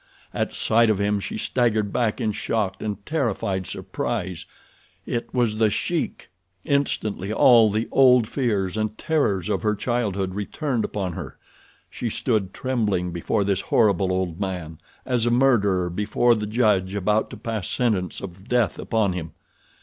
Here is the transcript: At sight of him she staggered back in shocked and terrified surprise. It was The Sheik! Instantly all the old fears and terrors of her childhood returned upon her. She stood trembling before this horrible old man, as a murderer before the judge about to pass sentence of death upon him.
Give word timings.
At 0.33 0.51
sight 0.51 0.89
of 0.89 0.97
him 0.97 1.19
she 1.19 1.37
staggered 1.37 1.93
back 1.93 2.19
in 2.19 2.31
shocked 2.31 2.81
and 2.81 3.05
terrified 3.05 3.67
surprise. 3.67 4.47
It 5.05 5.31
was 5.31 5.57
The 5.57 5.69
Sheik! 5.69 6.31
Instantly 6.65 7.31
all 7.31 7.69
the 7.69 7.87
old 7.91 8.27
fears 8.27 8.77
and 8.77 8.97
terrors 8.97 9.47
of 9.47 9.61
her 9.61 9.75
childhood 9.75 10.33
returned 10.33 10.83
upon 10.85 11.13
her. 11.13 11.37
She 11.87 12.09
stood 12.09 12.51
trembling 12.51 13.11
before 13.11 13.43
this 13.43 13.61
horrible 13.61 14.11
old 14.11 14.39
man, 14.39 14.79
as 15.05 15.27
a 15.27 15.29
murderer 15.29 15.87
before 15.87 16.33
the 16.33 16.47
judge 16.47 16.95
about 16.95 17.29
to 17.29 17.37
pass 17.37 17.67
sentence 17.69 18.21
of 18.21 18.47
death 18.47 18.79
upon 18.79 19.13
him. 19.13 19.33